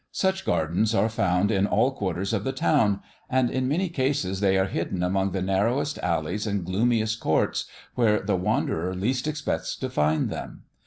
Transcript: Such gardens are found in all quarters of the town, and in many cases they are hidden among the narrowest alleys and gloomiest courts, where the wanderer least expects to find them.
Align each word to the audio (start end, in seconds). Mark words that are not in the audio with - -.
Such 0.11 0.45
gardens 0.45 0.95
are 0.95 1.09
found 1.09 1.51
in 1.51 1.67
all 1.67 1.91
quarters 1.91 2.33
of 2.33 2.43
the 2.43 2.51
town, 2.53 3.01
and 3.29 3.51
in 3.51 3.67
many 3.67 3.87
cases 3.87 4.39
they 4.39 4.57
are 4.57 4.65
hidden 4.65 5.03
among 5.03 5.29
the 5.31 5.43
narrowest 5.43 5.99
alleys 5.99 6.47
and 6.47 6.65
gloomiest 6.65 7.19
courts, 7.19 7.65
where 7.93 8.19
the 8.19 8.35
wanderer 8.35 8.95
least 8.95 9.27
expects 9.27 9.75
to 9.75 9.91
find 9.91 10.31
them. 10.31 10.63